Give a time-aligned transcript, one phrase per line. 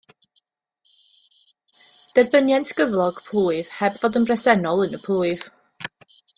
[2.19, 5.49] Derbynient gyflog plwyf heb fod yn bresennol yn y plwyf.